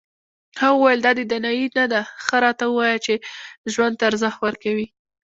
[0.61, 3.13] هغه وویل دا دانایي نه ده ښه راته ووایه چې
[3.73, 4.87] ژوند ته ارزښت ورکوې.